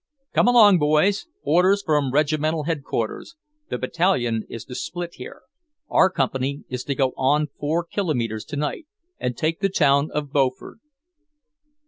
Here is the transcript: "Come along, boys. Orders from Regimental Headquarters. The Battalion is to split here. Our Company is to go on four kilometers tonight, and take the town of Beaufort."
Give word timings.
"Come 0.33 0.47
along, 0.47 0.79
boys. 0.79 1.27
Orders 1.43 1.83
from 1.83 2.11
Regimental 2.11 2.63
Headquarters. 2.63 3.35
The 3.69 3.77
Battalion 3.77 4.45
is 4.49 4.65
to 4.65 4.73
split 4.73 5.13
here. 5.13 5.43
Our 5.89 6.09
Company 6.09 6.63
is 6.69 6.83
to 6.85 6.95
go 6.95 7.13
on 7.15 7.49
four 7.59 7.83
kilometers 7.83 8.43
tonight, 8.43 8.87
and 9.19 9.37
take 9.37 9.59
the 9.59 9.69
town 9.69 10.09
of 10.09 10.31
Beaufort." 10.31 10.79